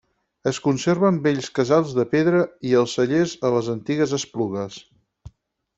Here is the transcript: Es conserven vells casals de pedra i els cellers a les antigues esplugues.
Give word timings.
Es 0.51 0.59
conserven 0.67 1.19
vells 1.27 1.49
casals 1.59 1.93
de 1.99 2.07
pedra 2.15 2.41
i 2.71 2.73
els 2.81 2.95
cellers 3.01 3.35
a 3.49 3.53
les 3.59 3.73
antigues 3.77 4.17
esplugues. 4.23 4.81